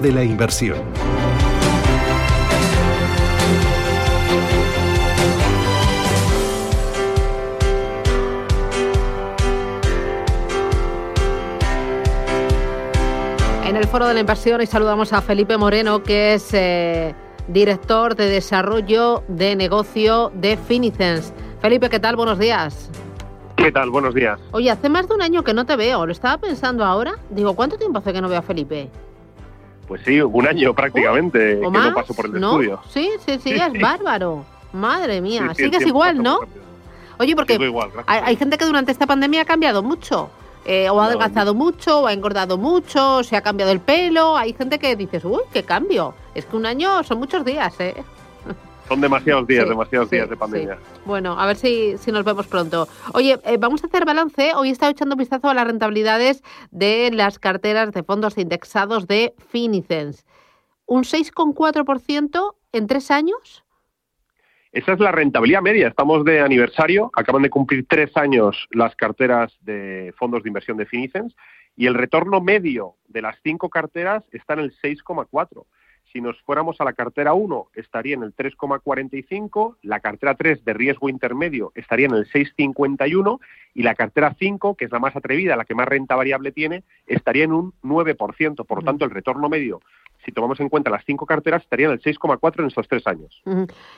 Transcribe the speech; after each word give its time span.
de 0.00 0.12
la 0.12 0.22
inversión. 0.22 0.78
En 13.64 13.76
el 13.76 13.86
Foro 13.86 14.06
de 14.06 14.14
la 14.14 14.20
Inversión 14.20 14.62
y 14.62 14.66
saludamos 14.66 15.12
a 15.12 15.20
Felipe 15.20 15.56
Moreno, 15.56 16.02
que 16.02 16.34
es 16.34 16.54
eh, 16.54 17.14
director 17.48 18.14
de 18.14 18.28
desarrollo 18.28 19.24
de 19.28 19.56
negocio 19.56 20.30
de 20.34 20.56
Finicens. 20.56 21.32
Felipe, 21.60 21.90
¿qué 21.90 21.98
tal? 21.98 22.16
Buenos 22.16 22.38
días. 22.38 22.90
¿Qué 23.56 23.72
tal? 23.72 23.90
Buenos 23.90 24.14
días. 24.14 24.38
Oye, 24.52 24.70
hace 24.70 24.88
más 24.88 25.08
de 25.08 25.14
un 25.14 25.22
año 25.22 25.42
que 25.42 25.52
no 25.52 25.66
te 25.66 25.74
veo. 25.76 26.06
Lo 26.06 26.12
estaba 26.12 26.38
pensando 26.38 26.84
ahora. 26.84 27.16
Digo, 27.30 27.54
¿cuánto 27.54 27.76
tiempo 27.76 27.98
hace 27.98 28.12
que 28.12 28.20
no 28.20 28.28
veo 28.28 28.38
a 28.38 28.42
Felipe? 28.42 28.88
Pues 29.88 30.02
sí, 30.04 30.20
un 30.20 30.46
año 30.46 30.74
prácticamente 30.74 31.56
¿O 31.64 31.72
que 31.72 31.78
más? 31.78 31.88
no 31.88 31.94
paso 31.94 32.14
por 32.14 32.26
el 32.26 32.32
¿No? 32.38 32.50
estudio. 32.52 32.80
Sí, 32.90 33.10
sí, 33.26 33.38
sí, 33.42 33.50
es 33.54 33.80
bárbaro. 33.80 34.44
Madre 34.72 35.20
mía, 35.22 35.54
sigues 35.54 35.86
igual, 35.86 36.22
¿no? 36.22 36.40
Oye, 37.18 37.34
porque 37.34 37.54
igual, 37.54 37.90
hay, 38.06 38.36
gente 38.36 38.58
que 38.58 38.64
durante 38.66 38.92
esta 38.92 39.06
pandemia 39.06 39.42
ha 39.42 39.44
cambiado 39.46 39.82
mucho. 39.82 40.30
eh, 40.66 40.90
o 40.90 41.00
ha 41.00 41.04
No, 41.04 41.08
adelgazado 41.08 41.54
mucho, 41.54 42.00
o 42.02 42.06
ha 42.06 42.12
engordado 42.12 42.58
mucho, 42.58 43.16
o 43.16 43.22
se 43.24 43.36
ha 43.36 43.40
cambiado 43.40 43.72
el 43.72 43.80
pelo. 43.80 44.36
Hay 44.36 44.52
gente 44.52 44.78
que 44.78 44.94
dices, 44.96 45.24
uy, 45.24 45.40
qué 45.52 45.62
cambio. 45.62 46.12
Es 46.34 46.44
que 46.44 46.54
un 46.56 46.66
año 46.66 47.02
son 47.04 47.18
muchos 47.18 47.42
días, 47.44 47.72
¿eh? 47.80 47.94
Son 48.88 49.00
demasiados 49.00 49.46
días, 49.46 49.64
Sí, 49.64 49.68
demasiados 49.68 50.08
sí, 50.08 50.16
días 50.16 50.30
de 50.30 50.36
pandemia. 50.36 50.76
sí. 50.76 51.00
Bueno, 51.04 51.38
a 51.38 51.46
ver 51.46 51.56
si, 51.56 51.96
si 51.98 52.10
nos 52.10 52.24
vemos 52.24 52.46
pronto. 52.46 52.88
Oye, 53.12 53.38
eh, 53.44 53.56
vamos 53.58 53.84
a 53.84 53.86
hacer 53.86 54.04
balance. 54.06 54.52
Hoy 54.54 54.70
he 54.70 54.72
estado 54.72 54.90
echando 54.92 55.14
un 55.14 55.18
vistazo 55.18 55.48
a 55.50 55.54
las 55.54 55.66
rentabilidades 55.66 56.42
de 56.70 57.10
las 57.12 57.38
carteras 57.38 57.92
de 57.92 58.02
fondos 58.02 58.38
indexados 58.38 59.06
de 59.06 59.34
Finicens. 59.50 60.24
¿Un 60.86 61.04
6,4% 61.04 62.54
en 62.72 62.86
tres 62.86 63.10
años? 63.10 63.64
Esa 64.72 64.92
es 64.92 65.00
la 65.00 65.12
rentabilidad 65.12 65.60
media. 65.62 65.88
Estamos 65.88 66.24
de 66.24 66.40
aniversario. 66.40 67.10
Acaban 67.14 67.42
de 67.42 67.50
cumplir 67.50 67.86
tres 67.88 68.16
años 68.16 68.68
las 68.70 68.94
carteras 68.96 69.56
de 69.60 70.14
fondos 70.16 70.42
de 70.42 70.48
inversión 70.48 70.76
de 70.78 70.86
Finicens 70.86 71.34
y 71.76 71.86
el 71.86 71.94
retorno 71.94 72.40
medio 72.40 72.94
de 73.06 73.22
las 73.22 73.36
cinco 73.42 73.68
carteras 73.70 74.24
está 74.32 74.54
en 74.54 74.60
el 74.60 74.72
6,4. 74.78 75.64
Si 76.12 76.20
nos 76.20 76.40
fuéramos 76.42 76.80
a 76.80 76.84
la 76.84 76.94
cartera 76.94 77.34
1, 77.34 77.68
estaría 77.74 78.14
en 78.14 78.22
el 78.22 78.34
3,45, 78.34 79.76
la 79.82 80.00
cartera 80.00 80.34
3 80.34 80.64
de 80.64 80.72
riesgo 80.72 81.08
intermedio 81.08 81.72
estaría 81.74 82.06
en 82.06 82.14
el 82.14 82.26
6,51 82.26 83.38
y 83.74 83.82
la 83.82 83.94
cartera 83.94 84.34
5, 84.38 84.74
que 84.74 84.86
es 84.86 84.90
la 84.90 85.00
más 85.00 85.14
atrevida, 85.16 85.56
la 85.56 85.66
que 85.66 85.74
más 85.74 85.86
renta 85.86 86.16
variable 86.16 86.50
tiene, 86.52 86.82
estaría 87.06 87.44
en 87.44 87.52
un 87.52 87.74
9%. 87.82 88.64
Por 88.64 88.78
lo 88.78 88.84
tanto, 88.84 89.04
el 89.04 89.10
retorno 89.10 89.48
medio, 89.48 89.80
si 90.24 90.32
tomamos 90.32 90.58
en 90.60 90.70
cuenta 90.70 90.90
las 90.90 91.04
cinco 91.04 91.26
carteras, 91.26 91.62
estaría 91.62 91.86
en 91.86 91.92
el 91.92 92.00
6,4 92.00 92.60
en 92.60 92.66
estos 92.66 92.88
tres 92.88 93.06
años. 93.06 93.42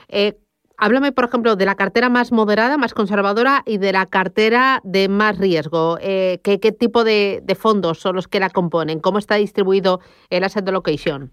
Eh, 0.08 0.36
háblame, 0.76 1.12
por 1.12 1.26
ejemplo, 1.26 1.54
de 1.54 1.64
la 1.64 1.76
cartera 1.76 2.08
más 2.08 2.32
moderada, 2.32 2.76
más 2.76 2.92
conservadora 2.92 3.62
y 3.66 3.78
de 3.78 3.92
la 3.92 4.06
cartera 4.06 4.80
de 4.82 5.08
más 5.08 5.38
riesgo. 5.38 5.96
Eh, 6.00 6.40
¿qué, 6.42 6.58
tipo 6.58 7.04
de, 7.04 7.40
de 7.44 7.54
fondos 7.54 8.00
son 8.00 8.16
los 8.16 8.26
que 8.26 8.40
la 8.40 8.50
componen? 8.50 8.98
¿Cómo 8.98 9.18
está 9.18 9.36
distribuido 9.36 10.00
el 10.28 10.42
asset 10.42 10.66
allocation? 10.68 11.30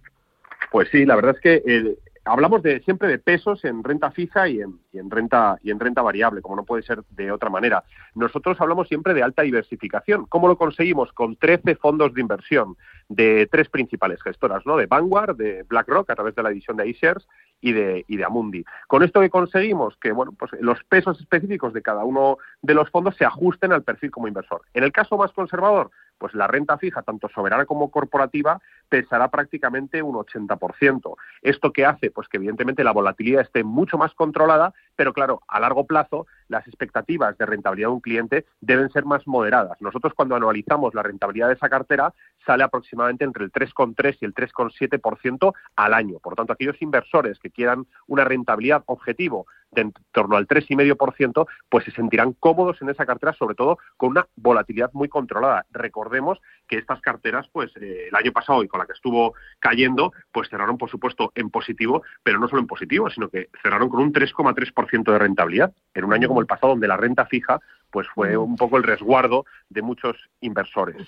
Pues 0.72 0.90
sí, 0.92 1.06
la 1.06 1.16
verdad 1.16 1.36
es 1.36 1.42
que 1.42 1.64
eh, 1.66 1.98
hablamos 2.28 2.62
de 2.62 2.82
siempre 2.82 3.08
de 3.08 3.20
pesos 3.20 3.64
en 3.66 3.84
renta 3.84 4.12
fija 4.12 4.48
y 4.48 4.62
en, 4.62 5.10
renta 5.10 5.58
y 5.64 5.72
en 5.72 5.80
renta 5.80 6.02
variable, 6.02 6.42
como 6.42 6.56
no 6.56 6.66
puede 6.66 6.84
ser 6.84 7.04
de 7.12 7.32
otra 7.32 7.50
manera. 7.50 7.84
Nosotros 8.16 8.60
hablamos 8.60 8.88
siempre 8.88 9.14
de 9.14 9.24
alta 9.24 9.44
diversificación. 9.44 10.26
¿Cómo 10.26 10.48
lo 10.48 10.58
conseguimos? 10.58 11.12
Con 11.14 11.36
13 11.38 11.76
fondos 11.76 12.14
de 12.14 12.22
inversión 12.22 12.76
de 13.10 13.48
tres 13.50 13.70
principales 13.70 14.22
gestoras, 14.22 14.66
¿no? 14.66 14.78
De 14.78 14.86
Vanguard, 14.86 15.38
de 15.38 15.64
BlackRock 15.64 16.10
a 16.10 16.16
través 16.16 16.36
de 16.36 16.44
la 16.44 16.50
división 16.50 16.78
de 16.78 16.90
iShares 16.90 17.28
y 17.62 17.72
de, 17.72 18.04
y 18.08 18.18
de 18.18 18.26
Amundi. 18.26 18.66
Con 18.88 19.04
esto 19.04 19.22
que 19.22 19.30
conseguimos 19.30 19.98
que 19.98 20.12
bueno, 20.12 20.34
pues 20.38 20.52
los 20.60 20.84
pesos 20.84 21.20
específicos 21.20 21.74
de 21.74 21.82
cada 21.82 22.04
uno 22.04 22.38
de 22.62 22.74
los 22.74 22.90
fondos 22.90 23.16
se 23.16 23.26
ajusten 23.26 23.72
al 23.72 23.84
perfil 23.84 24.12
como 24.12 24.28
inversor. 24.28 24.62
En 24.74 24.84
el 24.84 24.92
caso 24.92 25.18
más 25.18 25.32
conservador, 25.32 25.92
pues 26.18 26.34
la 26.34 26.48
renta 26.48 26.78
fija, 26.78 27.02
tanto 27.02 27.30
soberana 27.30 27.66
como 27.66 27.92
corporativa, 27.92 28.62
pesará 28.90 29.30
prácticamente 29.30 30.02
un 30.02 30.16
80%. 30.16 31.16
¿Esto 31.42 31.72
qué 31.72 31.86
hace? 31.86 32.12
Pues 32.12 32.28
que 32.28 32.38
evidentemente 32.38 32.84
la 32.84 32.92
volatilidad 32.92 33.42
esté 33.42 33.64
mucho 33.64 33.98
más 33.98 34.14
controlada, 34.14 34.74
pero 34.96 35.14
claro, 35.14 35.42
a 35.48 35.60
largo 35.60 35.86
plazo 35.86 36.28
las 36.48 36.68
expectativas 36.68 37.38
de 37.38 37.46
rentabilidad 37.46 37.90
de 37.90 37.94
un 37.94 38.00
cliente 38.00 38.46
deben 38.62 38.90
ser 38.92 39.06
más 39.06 39.28
moderadas. 39.28 39.82
Nosotros 39.82 40.14
cuando 40.14 40.36
anualizamos 40.36 40.94
la 40.94 41.04
rentabilidad 41.04 41.48
de 41.48 41.56
esa 41.56 41.70
cartera 41.70 42.14
sale 42.46 42.64
aproximadamente 42.64 43.26
entre 43.26 43.44
el 43.44 43.52
3,3 43.52 44.18
y 44.22 44.26
el 44.26 44.34
3,7% 44.34 45.54
al 45.76 45.94
año. 45.94 46.20
Por 46.20 46.36
tanto, 46.36 46.54
aquellos 46.54 46.82
inversores 46.82 47.40
que 47.40 47.52
quieran 47.52 47.86
una 48.08 48.24
rentabilidad 48.24 48.84
objetivo 48.86 49.48
de 49.72 49.82
en 49.82 49.94
torno 50.12 50.38
al 50.38 50.48
3,5%, 50.48 51.46
pues 51.70 51.86
se 51.86 51.92
sentirán 51.92 52.34
cómodos 52.34 52.82
en 52.82 52.90
esa 52.90 53.06
cartera, 53.06 53.34
sobre 53.34 53.56
todo 53.56 53.78
con 53.98 54.10
una 54.12 54.28
volatilidad 54.36 54.92
muy 54.94 55.10
controlada. 55.10 55.66
Recordemos 55.72 56.40
que 56.68 56.78
estas 56.78 57.02
carteras, 57.02 57.48
pues 57.52 57.72
eh, 57.78 58.08
el 58.10 58.16
año 58.16 58.32
pasado 58.32 58.64
y 58.64 58.68
con 58.68 58.80
la 58.80 58.86
que 58.86 58.94
estuvo 58.94 59.34
cayendo, 59.60 60.14
pues 60.32 60.50
cerraron, 60.50 60.78
por 60.78 60.90
supuesto, 60.90 61.32
en 61.36 61.50
positivo, 61.50 62.04
pero 62.24 62.40
no 62.40 62.48
solo 62.48 62.62
en 62.62 62.68
positivo, 62.68 63.10
sino 63.10 63.30
que 63.30 63.50
cerraron 63.62 63.90
con 63.90 64.02
un 64.02 64.14
3,3% 64.14 65.12
de 65.12 65.20
rentabilidad 65.20 65.74
en 65.94 66.06
un 66.06 66.14
año 66.14 66.28
como 66.28 66.42
el 66.42 66.48
pasado, 66.48 66.70
donde 66.70 66.88
la 66.88 66.98
renta 66.98 67.26
fija 67.26 67.60
pues 67.92 68.08
fue 68.14 68.38
un 68.38 68.56
poco 68.56 68.78
el 68.78 68.84
resguardo 68.84 69.46
de 69.70 69.82
muchos 69.82 70.18
inversores. 70.42 71.08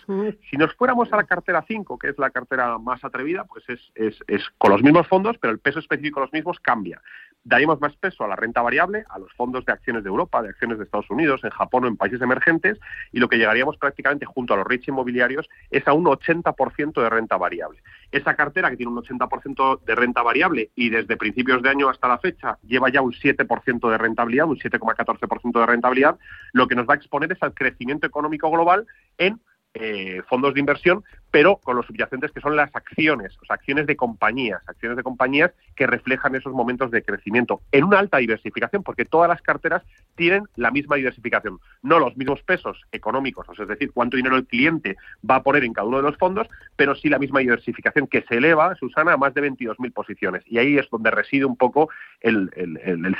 Si 0.50 0.58
nos 0.58 0.74
fuéramos 0.76 1.12
a 1.14 1.18
la 1.18 1.26
cartera 1.26 1.64
5, 1.68 1.98
que 1.98 2.10
es 2.10 2.18
la 2.18 2.30
cartera 2.30 2.78
más 2.78 3.04
atrevida, 3.04 3.44
pues 3.46 3.64
es, 3.70 3.92
es, 3.96 4.18
es 4.28 4.44
con 4.58 4.72
los 4.72 4.82
mismos 4.82 5.08
fondos, 5.08 5.38
pero 5.40 5.52
el 5.52 5.60
peso 5.60 5.80
específico 5.80 6.20
de 6.20 6.26
los 6.28 6.34
mismos 6.34 6.60
cambia. 6.60 7.02
Daríamos 7.44 7.80
más 7.80 7.96
peso 7.96 8.24
a 8.24 8.28
la 8.28 8.36
renta 8.36 8.62
variable, 8.62 9.06
a 9.10 9.18
los 9.18 9.32
fondos 9.34 9.66
de 9.66 9.72
acciones 9.72 10.04
de 10.04 10.10
Europa, 10.10 10.42
de 10.42 10.50
acciones 10.50 10.78
de 10.78 10.84
Estados 10.84 11.10
Unidos, 11.10 11.42
en 11.44 11.50
Japón 11.52 11.86
o 11.86 11.88
en 11.88 11.96
países 11.96 12.22
emergentes, 12.22 12.78
y 13.12 13.20
lo 13.20 13.30
que 13.30 13.38
llegaríamos 13.38 13.78
prácticamente 13.78 14.26
junto 14.26 14.54
a 14.54 14.58
los 14.58 14.68
REITs 14.68 14.90
inmobiliarios 14.90 15.50
es 15.72 15.88
a 15.88 15.94
un 15.94 16.06
80% 16.06 17.02
de 17.02 17.10
renta 17.10 17.38
variable. 17.38 17.82
Esa 18.12 18.36
cartera 18.36 18.70
que 18.70 18.78
tiene 18.78 18.92
un 18.92 18.98
80% 18.98 19.82
de 19.84 19.96
renta 19.96 20.22
variable 20.22 20.72
y 20.76 20.90
desde 20.90 21.16
principios 21.16 21.62
de 21.62 21.70
año 21.70 21.90
hasta 21.90 22.08
la 22.08 22.18
fecha 22.18 22.58
lleva 22.68 22.90
ya 22.90 23.02
un 23.02 23.14
7% 23.14 23.90
de 23.90 23.98
rentabilidad, 23.98 24.48
un 24.48 24.58
7,14% 24.58 25.60
de 25.60 25.66
rentabilidad, 25.66 26.20
lo 26.52 26.68
que 26.68 26.76
nos 26.76 26.88
va 26.88 26.96
a 26.96 26.98
exponer 26.98 27.32
es 27.32 27.42
al 27.42 27.54
crecimiento 27.54 28.06
económico 28.06 28.52
global 28.52 28.86
en 29.18 29.40
eh, 29.76 30.24
fondos 30.28 30.56
de 30.56 30.60
inversión, 30.60 31.04
pero 31.30 31.58
con 31.58 31.76
los 31.76 31.86
subyacentes 31.86 32.32
que 32.32 32.42
son 32.42 32.56
las 32.56 32.76
acciones, 32.76 33.38
o 33.40 33.46
sea, 33.46 33.54
acciones 33.54 33.86
de 33.86 33.96
compañías, 33.96 34.62
acciones 34.68 34.98
de 34.98 35.04
compañías 35.04 35.52
que 35.76 35.86
reflejan 35.86 36.34
esos 36.34 36.54
momentos 36.54 36.90
de 36.90 37.04
crecimiento 37.04 37.62
en 37.72 37.84
una 37.84 38.00
alta 38.00 38.18
diversificación, 38.18 38.82
porque 38.82 39.06
todas 39.06 39.30
las 39.30 39.44
carteras 39.44 39.84
tienen 40.16 40.46
la 40.56 40.72
misma 40.72 40.96
diversificación, 40.96 41.60
no 41.84 42.00
los 42.00 42.18
mismos 42.18 42.42
pesos 42.42 42.82
económicos, 42.92 43.48
es 43.60 43.68
decir, 43.68 43.92
cuánto 43.94 44.18
dinero 44.18 44.38
el 44.38 44.48
cliente 44.48 44.98
va 45.30 45.36
a 45.36 45.44
poner 45.44 45.64
en 45.64 45.74
cada 45.74 45.88
uno 45.88 45.98
de 45.98 46.04
los 46.04 46.18
fondos, 46.18 46.48
pero 46.76 46.96
sí 46.96 47.08
la 47.08 47.20
misma 47.20 47.42
diversificación 47.42 48.08
que 48.08 48.24
se 48.24 48.38
eleva, 48.38 48.74
Susana, 48.76 49.14
a 49.14 49.18
más 49.18 49.36
de 49.36 49.52
22.000 49.52 49.94
posiciones. 49.94 50.44
Y 50.48 50.58
ahí 50.58 50.80
es 50.80 50.90
donde 50.90 51.12
reside 51.12 51.46
un 51.46 51.56
poco 51.56 51.90
el, 52.22 52.50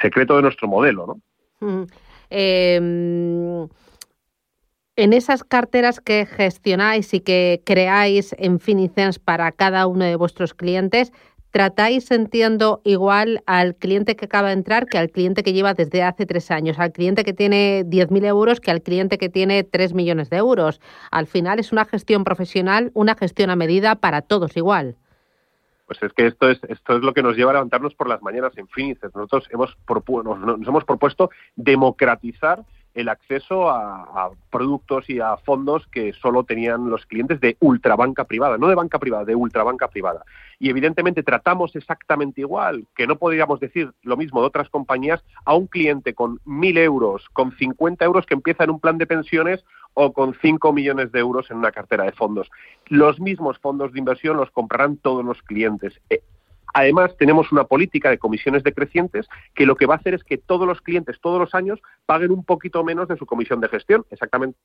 secreto 0.02 0.36
de 0.36 0.42
nuestro 0.42 0.68
modelo, 0.68 1.22
¿no? 1.62 1.88
Eh, 2.32 3.68
en 5.00 5.14
esas 5.14 5.46
carteras 5.46 6.02
que 6.02 6.26
gestionáis 6.26 7.14
y 7.14 7.22
que 7.22 7.62
creáis 7.64 8.36
en 8.38 8.60
Finicens 8.60 9.18
para 9.18 9.50
cada 9.54 9.88
uno 9.88 10.04
de 10.04 10.18
vuestros 10.18 10.54
clientes, 10.54 11.14
tratáis, 11.52 12.12
entiendo, 12.12 12.82
igual 12.84 13.42
al 13.46 13.76
cliente 13.76 14.18
que 14.18 14.26
acaba 14.26 14.50
de 14.50 14.56
entrar 14.56 14.88
que 14.88 14.98
al 14.98 15.10
cliente 15.10 15.42
que 15.42 15.54
lleva 15.54 15.74
desde 15.74 16.04
hace 16.04 16.26
tres 16.26 16.52
años, 16.52 16.80
al 16.80 16.92
cliente 16.92 17.24
que 17.24 17.32
tiene 17.32 17.86
10.000 17.86 18.26
euros 18.26 18.60
que 18.60 18.72
al 18.72 18.82
cliente 18.82 19.18
que 19.18 19.30
tiene 19.30 19.64
3 19.64 19.94
millones 19.94 20.30
de 20.30 20.36
euros. 20.36 20.82
Al 21.12 21.28
final 21.28 21.60
es 21.60 21.72
una 21.72 21.86
gestión 21.86 22.26
profesional, 22.26 22.92
una 22.94 23.16
gestión 23.16 23.52
a 23.52 23.56
medida 23.56 23.96
para 23.96 24.22
todos 24.22 24.58
igual. 24.58 24.98
Pues 25.88 26.04
es 26.04 26.12
que 26.12 26.28
esto 26.28 26.50
es, 26.50 26.60
esto 26.68 26.98
es 26.98 27.04
lo 27.04 27.14
que 27.14 27.24
nos 27.24 27.38
lleva 27.38 27.52
a 27.52 27.54
levantarnos 27.54 27.96
por 27.96 28.10
las 28.10 28.22
mañanas 28.22 28.52
en 28.58 28.68
Finicens. 28.68 29.16
Nosotros 29.16 29.48
hemos 29.50 29.78
nos, 30.26 30.40
nos 30.40 30.68
hemos 30.68 30.84
propuesto 30.84 31.30
democratizar 31.56 32.66
el 33.00 33.10
acceso 33.10 33.70
a, 33.70 34.32
productos 34.52 35.10
y 35.10 35.20
a 35.20 35.38
fondos 35.38 35.88
que 35.88 36.14
solo 36.14 36.44
tenían 36.44 36.90
los 36.90 37.06
clientes 37.06 37.40
de 37.40 37.56
ultrabanca 37.60 38.26
privada, 38.26 38.58
no 38.58 38.68
de 38.68 38.76
banca 38.76 39.00
privada, 39.00 39.26
de 39.26 39.36
ultrabanca 39.36 39.88
privada. 39.88 40.24
Y 40.60 40.70
evidentemente 40.70 41.24
tratamos 41.24 41.76
exactamente 41.76 42.42
igual, 42.42 42.86
que 42.96 43.08
no 43.08 43.18
podríamos 43.18 43.60
decir 43.60 43.92
lo 44.04 44.18
mismo 44.18 44.42
de 44.42 44.48
otras 44.48 44.70
compañías, 44.70 45.24
a 45.46 45.56
un 45.56 45.68
cliente 45.68 46.14
con 46.14 46.40
mil 46.46 46.78
euros, 46.78 47.28
con 47.32 47.52
50 47.52 48.04
euros 48.04 48.26
que 48.26 48.34
empieza 48.34 48.64
en 48.64 48.72
un 48.72 48.80
plan 48.80 48.98
de 48.98 49.08
pensiones 49.08 49.64
o 49.94 50.14
con 50.14 50.36
5 50.42 50.74
millones 50.74 51.12
de 51.12 51.20
euros 51.20 51.50
en 51.52 51.58
una 51.58 51.72
cartera 51.72 52.04
de 52.04 52.12
fondos. 52.12 52.50
Los 52.88 53.20
mismos 53.20 53.60
fondos 53.60 53.94
de 53.94 54.00
inversión 54.00 54.38
los 54.38 54.52
comprarán 54.52 54.98
todos 54.98 55.24
los 55.24 55.42
clientes. 55.42 56.00
Además, 56.74 57.16
tenemos 57.18 57.52
una 57.52 57.66
política 57.66 58.10
de 58.10 58.18
comisiones 58.18 58.64
decrecientes 58.64 59.28
que 59.54 59.66
lo 59.66 59.76
que 59.76 59.86
va 59.86 59.96
a 59.96 59.98
hacer 59.98 60.14
es 60.14 60.24
que 60.24 60.38
todos 60.38 60.68
los 60.68 60.82
clientes, 60.82 61.20
todos 61.22 61.40
los 61.40 61.56
años, 61.56 61.80
paguen 62.06 62.32
un 62.32 62.44
poquito 62.44 62.84
menos 62.84 63.08
de 63.08 63.18
su 63.18 63.26
comisión 63.26 63.60
de 63.60 63.70
gestión, 63.70 64.06
exactamente 64.10 64.58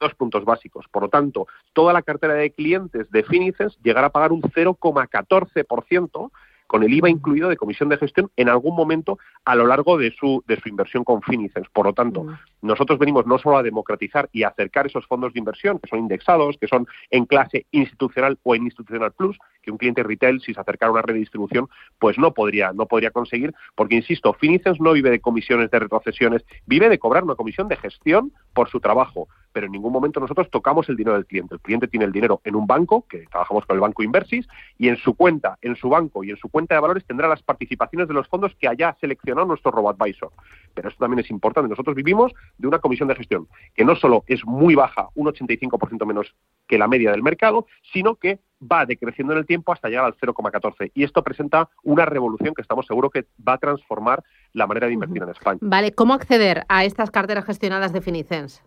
dos 0.00 0.14
puntos 0.14 0.44
básicos. 0.44 0.86
Por 0.90 1.02
lo 1.04 1.08
tanto, 1.08 1.46
toda 1.72 1.92
la 1.92 2.02
cartera 2.02 2.34
de 2.34 2.50
clientes 2.50 3.10
de 3.10 3.22
Finicens 3.22 3.78
llegará 3.82 4.08
a 4.08 4.10
pagar 4.10 4.32
un 4.32 4.40
0,14% 4.40 6.30
con 6.70 6.84
el 6.84 6.94
IVA 6.94 7.10
incluido 7.10 7.48
de 7.48 7.56
comisión 7.56 7.88
de 7.88 7.96
gestión 7.96 8.30
en 8.36 8.48
algún 8.48 8.76
momento 8.76 9.18
a 9.44 9.56
lo 9.56 9.66
largo 9.66 9.98
de 9.98 10.12
su, 10.12 10.44
de 10.46 10.54
su 10.60 10.68
inversión 10.68 11.02
con 11.02 11.20
Finicens. 11.20 11.68
Por 11.70 11.86
lo 11.86 11.94
tanto, 11.94 12.22
mm. 12.22 12.38
nosotros 12.62 12.96
venimos 12.96 13.26
no 13.26 13.38
solo 13.38 13.58
a 13.58 13.64
democratizar 13.64 14.28
y 14.30 14.44
acercar 14.44 14.86
esos 14.86 15.04
fondos 15.08 15.32
de 15.32 15.40
inversión 15.40 15.80
que 15.80 15.88
son 15.88 15.98
indexados, 15.98 16.56
que 16.60 16.68
son 16.68 16.86
en 17.10 17.26
clase 17.26 17.66
institucional 17.72 18.38
o 18.44 18.54
en 18.54 18.62
institucional 18.62 19.10
plus, 19.10 19.36
que 19.62 19.72
un 19.72 19.78
cliente 19.78 20.04
retail, 20.04 20.40
si 20.40 20.54
se 20.54 20.60
acercara 20.60 20.90
a 20.90 20.92
una 20.92 21.02
red 21.02 21.14
de 21.14 21.20
distribución, 21.20 21.68
pues 21.98 22.16
no 22.18 22.34
podría, 22.34 22.72
no 22.72 22.86
podría 22.86 23.10
conseguir, 23.10 23.52
porque 23.74 23.96
insisto, 23.96 24.32
Finicens 24.34 24.80
no 24.80 24.92
vive 24.92 25.10
de 25.10 25.20
comisiones 25.20 25.72
de 25.72 25.78
retrocesiones, 25.80 26.44
vive 26.66 26.88
de 26.88 27.00
cobrar 27.00 27.24
una 27.24 27.34
comisión 27.34 27.66
de 27.66 27.78
gestión 27.78 28.32
por 28.54 28.70
su 28.70 28.78
trabajo 28.78 29.26
pero 29.52 29.66
en 29.66 29.72
ningún 29.72 29.92
momento 29.92 30.20
nosotros 30.20 30.48
tocamos 30.50 30.88
el 30.88 30.96
dinero 30.96 31.14
del 31.14 31.26
cliente. 31.26 31.54
El 31.54 31.60
cliente 31.60 31.88
tiene 31.88 32.06
el 32.06 32.12
dinero 32.12 32.40
en 32.44 32.54
un 32.54 32.66
banco, 32.66 33.06
que 33.08 33.26
trabajamos 33.26 33.66
con 33.66 33.76
el 33.76 33.80
banco 33.80 34.02
Inversis, 34.02 34.46
y 34.78 34.88
en 34.88 34.96
su 34.96 35.14
cuenta, 35.14 35.58
en 35.62 35.76
su 35.76 35.88
banco 35.88 36.24
y 36.24 36.30
en 36.30 36.36
su 36.36 36.48
cuenta 36.48 36.74
de 36.74 36.80
valores 36.80 37.04
tendrá 37.04 37.28
las 37.28 37.42
participaciones 37.42 38.08
de 38.08 38.14
los 38.14 38.28
fondos 38.28 38.54
que 38.56 38.68
haya 38.68 38.96
seleccionado 39.00 39.46
nuestro 39.46 39.70
robo-advisor. 39.70 40.30
Pero 40.74 40.88
eso 40.88 40.98
también 40.98 41.20
es 41.20 41.30
importante. 41.30 41.68
Nosotros 41.68 41.96
vivimos 41.96 42.32
de 42.58 42.68
una 42.68 42.78
comisión 42.78 43.08
de 43.08 43.14
gestión 43.14 43.48
que 43.74 43.84
no 43.84 43.96
solo 43.96 44.24
es 44.26 44.44
muy 44.44 44.74
baja, 44.74 45.08
un 45.14 45.26
85% 45.26 46.06
menos 46.06 46.34
que 46.66 46.78
la 46.78 46.88
media 46.88 47.10
del 47.10 47.22
mercado, 47.22 47.66
sino 47.92 48.14
que 48.16 48.40
va 48.60 48.86
decreciendo 48.86 49.32
en 49.32 49.40
el 49.40 49.46
tiempo 49.46 49.72
hasta 49.72 49.88
llegar 49.88 50.04
al 50.04 50.16
0,14. 50.16 50.92
Y 50.94 51.04
esto 51.04 51.22
presenta 51.22 51.68
una 51.82 52.04
revolución 52.04 52.54
que 52.54 52.62
estamos 52.62 52.86
seguros 52.86 53.10
que 53.10 53.26
va 53.46 53.54
a 53.54 53.58
transformar 53.58 54.22
la 54.52 54.66
manera 54.66 54.86
de 54.86 54.94
invertir 54.94 55.22
en 55.22 55.30
España. 55.30 55.58
Vale, 55.62 55.92
¿cómo 55.92 56.14
acceder 56.14 56.64
a 56.68 56.84
estas 56.84 57.10
carteras 57.10 57.44
gestionadas 57.44 57.92
de 57.92 58.00
Finicens? 58.00 58.62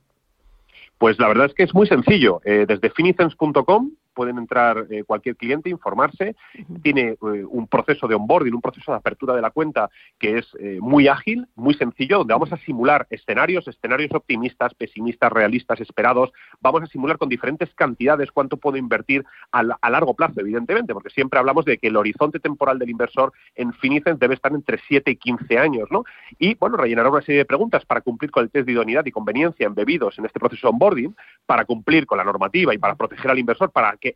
Pues 1.03 1.19
la 1.19 1.27
verdad 1.27 1.47
es 1.47 1.53
que 1.53 1.63
es 1.63 1.73
muy 1.73 1.85
sencillo. 1.85 2.39
Eh, 2.45 2.63
desde 2.65 2.89
finicens.com 2.89 3.91
pueden 4.13 4.37
entrar 4.37 4.85
eh, 4.89 5.03
cualquier 5.03 5.35
cliente, 5.35 5.69
informarse. 5.69 6.35
Tiene 6.81 7.11
eh, 7.11 7.17
un 7.19 7.67
proceso 7.67 8.07
de 8.07 8.15
onboarding, 8.15 8.53
un 8.53 8.61
proceso 8.61 8.91
de 8.91 8.97
apertura 8.97 9.35
de 9.35 9.41
la 9.41 9.51
cuenta 9.51 9.89
que 10.19 10.37
es 10.37 10.47
eh, 10.59 10.79
muy 10.81 11.07
ágil, 11.07 11.47
muy 11.55 11.73
sencillo, 11.73 12.19
donde 12.19 12.33
vamos 12.33 12.51
a 12.53 12.57
simular 12.57 13.07
escenarios, 13.09 13.67
escenarios 13.67 14.11
optimistas, 14.13 14.73
pesimistas, 14.73 15.31
realistas, 15.31 15.81
esperados. 15.81 16.31
Vamos 16.61 16.83
a 16.83 16.87
simular 16.87 17.17
con 17.17 17.29
diferentes 17.29 17.73
cantidades 17.75 18.31
cuánto 18.31 18.57
puedo 18.57 18.77
invertir 18.77 19.25
a, 19.51 19.63
largo 19.89 20.13
plazo, 20.15 20.39
evidentemente, 20.39 20.93
porque 20.93 21.09
siempre 21.09 21.39
hablamos 21.39 21.65
de 21.65 21.77
que 21.77 21.87
el 21.87 21.97
horizonte 21.97 22.39
temporal 22.39 22.79
del 22.79 22.89
inversor 22.89 23.31
en 23.55 23.73
Finicens 23.73 24.19
debe 24.19 24.35
estar 24.35 24.51
entre 24.51 24.79
7 24.87 25.11
y 25.11 25.15
15 25.15 25.57
años, 25.57 25.89
¿no? 25.91 26.03
Y, 26.39 26.55
bueno, 26.55 26.77
rellenará 26.77 27.09
una 27.09 27.21
serie 27.21 27.39
de 27.39 27.45
preguntas 27.45 27.85
para 27.85 28.01
cumplir 28.01 28.31
con 28.31 28.43
el 28.43 28.49
test 28.49 28.65
de 28.65 28.71
idoneidad 28.71 29.05
y 29.05 29.11
conveniencia 29.11 29.67
embebidos 29.67 30.17
en 30.17 30.25
este 30.25 30.39
proceso 30.39 30.67
de 30.67 30.71
onboarding, 30.71 31.15
para 31.45 31.65
cumplir 31.65 32.05
con 32.05 32.17
la 32.17 32.23
normativa 32.23 32.73
y 32.73 32.77
para 32.77 32.95
proteger 32.95 33.31
al 33.31 33.39
inversor, 33.39 33.71
para 33.71 33.97
que 34.03 34.15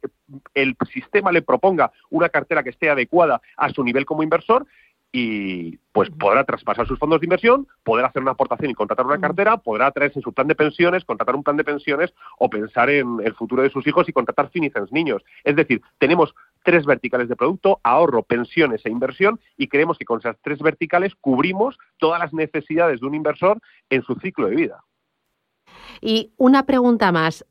el 0.53 0.75
sistema 0.91 1.31
le 1.31 1.41
proponga 1.41 1.91
una 2.09 2.27
cartera 2.27 2.61
que 2.61 2.71
esté 2.71 2.89
adecuada 2.89 3.41
a 3.55 3.69
su 3.69 3.83
nivel 3.83 4.05
como 4.05 4.21
inversor 4.21 4.65
y 5.13 5.77
pues 5.93 6.09
podrá 6.09 6.43
traspasar 6.43 6.85
sus 6.85 6.99
fondos 6.99 7.21
de 7.21 7.25
inversión, 7.25 7.65
podrá 7.83 8.07
hacer 8.07 8.21
una 8.21 8.31
aportación 8.31 8.69
y 8.69 8.73
contratar 8.73 9.05
una 9.05 9.19
cartera, 9.19 9.55
podrá 9.55 9.89
traerse 9.91 10.19
su 10.19 10.33
plan 10.33 10.47
de 10.47 10.55
pensiones, 10.55 11.05
contratar 11.05 11.35
un 11.35 11.43
plan 11.43 11.55
de 11.55 11.63
pensiones 11.63 12.13
o 12.37 12.49
pensar 12.49 12.89
en 12.89 13.19
el 13.23 13.33
futuro 13.33 13.63
de 13.63 13.69
sus 13.69 13.87
hijos 13.87 14.09
y 14.09 14.13
contratar 14.13 14.49
Finicens 14.49 14.91
niños. 14.91 15.23
Es 15.45 15.55
decir, 15.55 15.81
tenemos 15.97 16.35
tres 16.63 16.85
verticales 16.85 17.29
de 17.29 17.37
producto, 17.37 17.79
ahorro, 17.83 18.23
pensiones 18.23 18.85
e 18.85 18.89
inversión 18.89 19.39
y 19.55 19.69
creemos 19.69 19.97
que 19.97 20.05
con 20.05 20.19
esas 20.19 20.35
tres 20.41 20.59
verticales 20.59 21.15
cubrimos 21.15 21.77
todas 21.97 22.19
las 22.19 22.33
necesidades 22.33 22.99
de 22.99 23.07
un 23.07 23.15
inversor 23.15 23.59
en 23.89 24.03
su 24.03 24.15
ciclo 24.15 24.47
de 24.47 24.55
vida. 24.55 24.83
Y 26.01 26.33
una 26.35 26.65
pregunta 26.65 27.13
más 27.13 27.45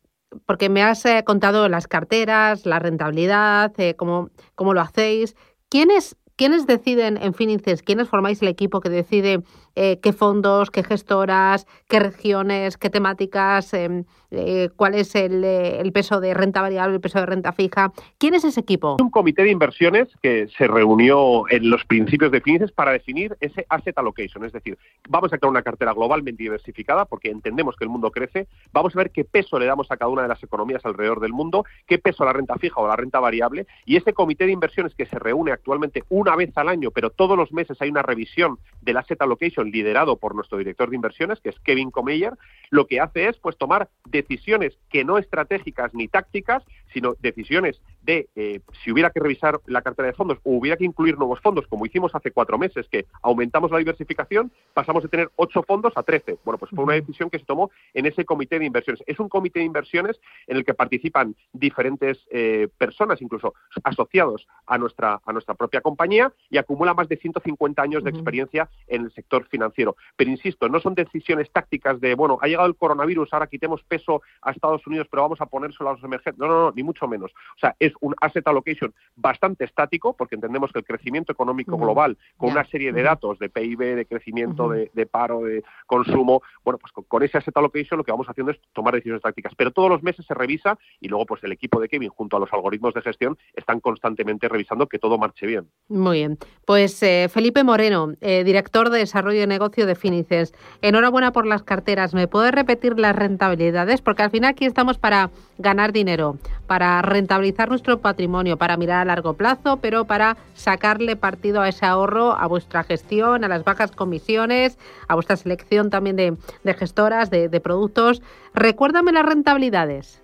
porque 0.44 0.68
me 0.68 0.82
has 0.82 1.04
eh, 1.06 1.22
contado 1.24 1.68
las 1.68 1.88
carteras, 1.88 2.66
la 2.66 2.78
rentabilidad, 2.78 3.72
eh, 3.78 3.94
cómo, 3.96 4.30
cómo, 4.54 4.74
lo 4.74 4.80
hacéis. 4.80 5.36
¿Quiénes, 5.68 6.16
¿Quiénes 6.36 6.66
deciden 6.66 7.16
en 7.16 7.32
Fininces, 7.32 7.82
quiénes 7.82 8.10
formáis 8.10 8.42
el 8.42 8.48
equipo 8.48 8.80
que 8.80 8.90
decide 8.90 9.40
eh, 9.74 10.00
qué 10.02 10.12
fondos, 10.12 10.70
qué 10.70 10.84
gestoras, 10.84 11.66
qué 11.88 11.98
regiones, 11.98 12.76
qué 12.76 12.90
temáticas, 12.90 13.72
em, 13.72 14.04
eh, 14.30 14.68
cuál 14.76 14.94
es 14.94 15.14
el, 15.14 15.44
eh, 15.44 15.80
el, 15.80 15.92
peso 15.92 16.20
de 16.20 16.34
renta 16.34 16.60
variable, 16.60 16.96
el 16.96 17.00
peso 17.00 17.20
de 17.20 17.26
renta 17.26 17.52
fija. 17.52 17.90
¿Quién 18.18 18.34
es 18.34 18.44
ese 18.44 18.60
equipo? 18.60 18.96
Un 19.00 19.08
comité 19.08 19.44
de 19.44 19.50
inversiones 19.50 20.08
que 20.22 20.48
se 20.48 20.66
reunió 20.66 21.48
en 21.48 21.70
los 21.70 21.86
principios 21.86 22.30
de 22.30 22.42
Fininces 22.42 22.72
para 22.72 22.92
definir 22.92 23.34
ese 23.40 23.64
asset 23.70 23.96
allocation, 23.96 24.44
es 24.44 24.52
decir, 24.52 24.76
vamos 25.08 25.32
a 25.32 25.38
crear 25.38 25.50
una 25.50 25.62
cartera 25.62 25.94
globalmente 25.94 26.42
diversificada 26.42 27.06
porque 27.06 27.30
entendemos 27.30 27.76
que 27.76 27.84
el 27.84 27.90
mundo 27.90 28.10
crece, 28.10 28.46
vamos 28.72 28.94
a 28.94 28.98
ver 28.98 29.10
qué 29.10 29.24
peso 29.24 29.58
le 29.58 29.64
damos 29.64 29.90
a 29.90 29.96
cada 29.96 30.10
una 30.10 30.22
de 30.22 30.28
las 30.28 30.42
economías 30.42 30.84
alrededor 30.84 31.20
del 31.20 31.32
mundo, 31.32 31.64
qué 31.86 31.98
peso 31.98 32.24
a 32.24 32.26
la 32.26 32.34
renta 32.34 32.56
fija 32.56 32.80
o 32.80 32.84
a 32.84 32.88
la 32.88 32.96
renta 32.96 33.20
variable, 33.20 33.66
y 33.86 33.96
ese 33.96 34.12
comité 34.12 34.44
de 34.44 34.52
inversiones 34.52 34.94
que 34.94 35.06
se 35.06 35.18
reúne 35.18 35.52
actualmente 35.52 36.02
una 36.26 36.36
vez 36.36 36.56
al 36.56 36.68
año, 36.68 36.90
pero 36.90 37.10
todos 37.10 37.36
los 37.36 37.52
meses 37.52 37.80
hay 37.80 37.88
una 37.88 38.02
revisión 38.02 38.58
del 38.80 38.96
asset 38.96 39.20
allocation 39.22 39.70
liderado 39.70 40.16
por 40.16 40.34
nuestro 40.34 40.58
director 40.58 40.90
de 40.90 40.96
inversiones, 40.96 41.40
que 41.40 41.50
es 41.50 41.60
Kevin 41.60 41.90
Comeyer, 41.90 42.32
lo 42.70 42.86
que 42.86 43.00
hace 43.00 43.28
es 43.28 43.38
pues 43.38 43.56
tomar 43.56 43.88
decisiones 44.04 44.76
que 44.90 45.04
no 45.04 45.18
estratégicas 45.18 45.94
ni 45.94 46.08
tácticas, 46.08 46.64
sino 46.92 47.14
decisiones 47.20 47.80
de 48.02 48.28
eh, 48.36 48.60
si 48.82 48.92
hubiera 48.92 49.10
que 49.10 49.20
revisar 49.20 49.60
la 49.66 49.82
cartera 49.82 50.08
de 50.08 50.14
fondos 50.14 50.38
o 50.44 50.52
hubiera 50.52 50.76
que 50.76 50.84
incluir 50.84 51.18
nuevos 51.18 51.40
fondos, 51.40 51.66
como 51.66 51.86
hicimos 51.86 52.14
hace 52.14 52.30
cuatro 52.30 52.56
meses, 52.58 52.86
que 52.88 53.06
aumentamos 53.22 53.70
la 53.70 53.78
diversificación, 53.78 54.52
pasamos 54.74 55.02
de 55.02 55.08
tener 55.08 55.30
ocho 55.36 55.62
fondos 55.62 55.92
a 55.96 56.02
trece. 56.02 56.38
Bueno, 56.44 56.58
pues 56.58 56.70
fue 56.74 56.84
una 56.84 56.94
decisión 56.94 57.30
que 57.30 57.38
se 57.38 57.44
tomó 57.44 57.70
en 57.94 58.06
ese 58.06 58.24
comité 58.24 58.58
de 58.58 58.66
inversiones. 58.66 59.02
Es 59.06 59.18
un 59.18 59.28
comité 59.28 59.60
de 59.60 59.66
inversiones 59.66 60.20
en 60.46 60.56
el 60.56 60.64
que 60.64 60.74
participan 60.74 61.34
diferentes 61.52 62.18
eh, 62.30 62.68
personas, 62.78 63.20
incluso 63.20 63.54
asociados 63.82 64.46
a 64.66 64.78
nuestra, 64.78 65.20
a 65.24 65.32
nuestra 65.32 65.54
propia 65.54 65.80
compañía, 65.80 66.32
y 66.50 66.58
acumula 66.58 66.94
más 66.94 67.08
de 67.08 67.16
150 67.16 67.82
años 67.82 68.04
de 68.04 68.10
experiencia 68.10 68.68
en 68.86 69.04
el 69.04 69.12
sector 69.12 69.46
financiero. 69.46 69.96
Pero 70.16 70.30
insisto, 70.30 70.68
no 70.68 70.80
son 70.80 70.94
decisiones 70.94 71.50
tácticas 71.50 72.00
de, 72.00 72.14
bueno, 72.14 72.38
ha 72.40 72.46
llegado 72.46 72.68
el 72.68 72.76
coronavirus, 72.76 73.32
ahora 73.32 73.46
quitemos 73.46 73.82
peso 73.82 74.22
a 74.42 74.52
Estados 74.52 74.86
Unidos, 74.86 75.08
pero 75.10 75.22
vamos 75.22 75.40
a 75.40 75.46
ponérselo 75.46 75.90
a 75.90 75.92
los 75.94 76.04
emergentes. 76.04 76.38
No, 76.38 76.46
no, 76.46 76.60
no, 76.64 76.72
ni 76.76 76.82
mucho 76.82 77.08
menos. 77.08 77.32
O 77.32 77.58
sea, 77.58 77.74
es 77.80 77.92
un 78.00 78.14
asset 78.20 78.46
allocation 78.46 78.94
bastante 79.16 79.64
estático, 79.64 80.12
porque 80.12 80.36
entendemos 80.36 80.70
que 80.72 80.78
el 80.78 80.84
crecimiento 80.84 81.32
económico 81.32 81.76
global, 81.76 82.16
con 82.36 82.50
una 82.50 82.64
serie 82.66 82.92
de 82.92 83.02
datos 83.02 83.38
de 83.38 83.48
PIB, 83.48 83.96
de 83.96 84.06
crecimiento, 84.06 84.68
de, 84.68 85.06
paro, 85.06 85.40
de 85.40 85.64
consumo, 85.86 86.42
bueno, 86.64 86.78
pues 86.78 86.92
con, 86.92 87.22
ese 87.22 87.38
asset 87.38 87.56
allocation 87.56 87.98
lo 87.98 88.04
que 88.04 88.12
vamos 88.12 88.28
haciendo 88.28 88.52
es 88.52 88.60
tomar 88.72 88.94
decisiones 88.94 89.22
tácticas. 89.22 89.54
Pero 89.56 89.72
todos 89.72 89.88
los 89.88 90.02
meses 90.02 90.26
se 90.26 90.34
revisa 90.34 90.78
y 91.00 91.08
luego 91.08 91.26
pues 91.26 91.42
el 91.44 91.52
equipo 91.52 91.80
de 91.80 91.88
Kevin 91.88 92.10
junto 92.10 92.36
a 92.36 92.40
los 92.40 92.52
algoritmos 92.52 92.94
de 92.94 93.02
gestión 93.02 93.38
están 93.54 93.80
constantemente 93.80 94.48
revisando 94.48 94.86
que 94.86 94.98
todo 94.98 95.18
marche 95.18 95.46
bien. 95.46 95.68
Muy 95.88 96.18
bien. 96.18 96.38
Pues 96.66 97.02
eh, 97.02 97.28
Felipe 97.30 97.64
Moreno, 97.64 98.14
eh, 98.20 98.44
director 98.44 98.90
de 98.90 98.98
desarrollo 98.98 99.40
de 99.40 99.46
negocio 99.46 99.86
de 99.86 99.94
Finices. 99.94 100.52
Enhorabuena 100.82 101.32
por 101.32 101.46
las 101.46 101.62
carteras. 101.62 102.14
¿Me 102.14 102.28
puede 102.28 102.50
repetir 102.50 102.98
las 102.98 103.16
rentabilidades? 103.16 104.02
Porque 104.02 104.22
al 104.22 104.30
final 104.30 104.50
aquí 104.50 104.66
estamos 104.66 104.98
para 104.98 105.30
ganar 105.58 105.92
dinero, 105.92 106.36
para 106.66 107.02
rentabilizar 107.02 107.68
nuestro 107.68 107.98
patrimonio, 107.98 108.56
para 108.56 108.76
mirar 108.76 109.00
a 109.00 109.04
largo 109.04 109.34
plazo, 109.34 109.78
pero 109.78 110.04
para 110.04 110.36
sacarle 110.54 111.16
partido 111.16 111.60
a 111.60 111.68
ese 111.68 111.86
ahorro, 111.86 112.32
a 112.32 112.46
vuestra 112.46 112.82
gestión, 112.84 113.44
a 113.44 113.48
las 113.48 113.64
bajas 113.64 113.92
comisiones, 113.92 114.78
a 115.08 115.14
vuestra 115.14 115.36
selección 115.36 115.90
también 115.90 116.16
de, 116.16 116.74
gestoras, 116.74 117.30
de, 117.30 117.48
de 117.48 117.60
productos. 117.60 118.22
Recuérdame 118.54 119.12
las 119.12 119.24
rentabilidades. 119.24 120.22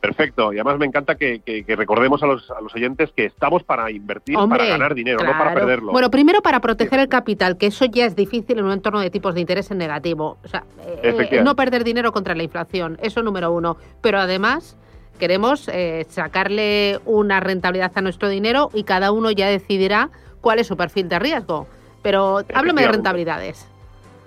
Perfecto, 0.00 0.52
y 0.52 0.56
además 0.56 0.78
me 0.78 0.86
encanta 0.86 1.16
que, 1.16 1.42
recordemos 1.66 2.22
a 2.22 2.26
los, 2.26 2.48
a 2.52 2.60
los, 2.60 2.72
oyentes 2.72 3.10
que 3.10 3.24
estamos 3.24 3.64
para 3.64 3.90
invertir, 3.90 4.36
para 4.48 4.64
ganar 4.64 4.94
dinero, 4.94 5.18
no 5.24 5.32
para 5.32 5.52
perderlo. 5.54 5.90
Bueno, 5.90 6.08
primero 6.08 6.40
para 6.40 6.60
proteger 6.60 7.00
el 7.00 7.08
capital, 7.08 7.58
que 7.58 7.66
eso 7.66 7.84
ya 7.84 8.06
es 8.06 8.14
difícil 8.14 8.58
en 8.58 8.66
un 8.66 8.72
entorno 8.72 9.00
de 9.00 9.10
tipos 9.10 9.34
de 9.34 9.40
interés 9.40 9.72
en 9.72 9.78
negativo. 9.78 10.38
O 10.44 10.48
sea, 10.48 10.62
eh, 11.02 11.40
no 11.42 11.56
perder 11.56 11.82
dinero 11.82 12.12
contra 12.12 12.36
la 12.36 12.44
inflación, 12.44 12.96
eso 13.02 13.24
número 13.24 13.50
uno. 13.50 13.76
Pero 14.00 14.20
además 14.20 14.76
queremos 15.18 15.68
eh, 15.68 16.06
sacarle 16.08 17.00
una 17.04 17.40
rentabilidad 17.40 17.92
a 17.94 18.00
nuestro 18.00 18.28
dinero 18.28 18.70
y 18.72 18.84
cada 18.84 19.12
uno 19.12 19.30
ya 19.30 19.48
decidirá 19.48 20.10
cuál 20.40 20.58
es 20.58 20.66
su 20.66 20.76
perfil 20.76 21.08
de 21.08 21.18
riesgo. 21.18 21.66
Pero 22.02 22.42
háblame 22.54 22.82
de 22.82 22.88
rentabilidades. 22.88 23.68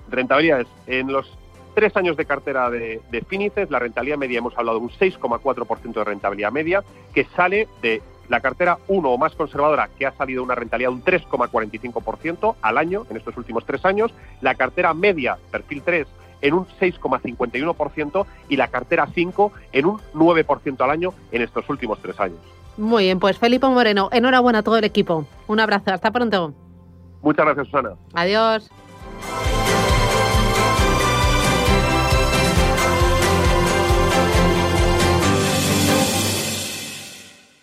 Rentabilidades. 0.09 0.67
En 0.87 1.11
los 1.11 1.31
tres 1.73 1.95
años 1.95 2.17
de 2.17 2.25
cartera 2.25 2.69
de, 2.69 3.01
de 3.09 3.21
Finices, 3.21 3.71
la 3.71 3.79
rentabilidad 3.79 4.17
media, 4.17 4.39
hemos 4.39 4.57
hablado 4.57 4.79
de 4.79 4.85
un 4.85 4.91
6,4% 4.91 5.93
de 5.93 6.03
rentabilidad 6.03 6.51
media, 6.51 6.83
que 7.13 7.25
sale 7.35 7.67
de 7.81 8.01
la 8.31 8.39
cartera 8.39 8.77
1 8.87 9.09
o 9.09 9.17
más 9.17 9.35
conservadora, 9.35 9.89
que 9.97 10.05
ha 10.05 10.11
salido 10.13 10.43
una 10.43 10.55
rentabilidad 10.55 10.89
de 10.89 10.95
un 10.95 11.03
3,45% 11.03 12.55
al 12.61 12.77
año 12.77 13.05
en 13.09 13.17
estos 13.17 13.35
últimos 13.37 13.65
tres 13.65 13.83
años, 13.85 14.13
la 14.39 14.55
cartera 14.55 14.93
media, 14.93 15.37
perfil 15.51 15.81
3, 15.83 16.07
en 16.41 16.53
un 16.53 16.65
6,51% 16.79 18.25
y 18.49 18.57
la 18.57 18.67
cartera 18.67 19.07
5 19.13 19.51
en 19.71 19.85
un 19.85 19.99
9% 20.13 20.81
al 20.81 20.89
año 20.89 21.13
en 21.31 21.41
estos 21.41 21.69
últimos 21.69 21.99
tres 22.01 22.19
años. 22.19 22.39
Muy 22.77 23.05
bien, 23.05 23.19
pues 23.19 23.37
Felipe 23.37 23.67
Moreno, 23.67 24.09
enhorabuena 24.11 24.59
a 24.59 24.63
todo 24.63 24.77
el 24.77 24.83
equipo. 24.83 25.25
Un 25.47 25.59
abrazo, 25.59 25.91
hasta 25.91 26.11
pronto. 26.11 26.53
Muchas 27.21 27.45
gracias, 27.45 27.67
Susana. 27.67 27.91
Adiós. 28.13 28.71